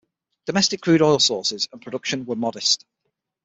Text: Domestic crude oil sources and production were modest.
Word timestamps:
Domestic 0.47 0.81
crude 0.81 1.03
oil 1.03 1.19
sources 1.19 1.67
and 1.71 1.79
production 1.79 2.25
were 2.25 2.35
modest. 2.35 2.87